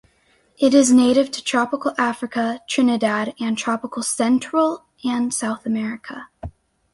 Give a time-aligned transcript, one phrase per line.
[0.57, 6.27] It is native to tropical Africa, Trinidad, and tropical Central and South America.